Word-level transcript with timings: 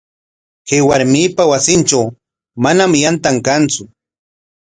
Kay 0.67 0.81
warmipa 0.87 1.43
wasintraw 1.51 2.05
manam 2.63 2.91
yantan 3.03 3.37
kantsu. 3.45 3.83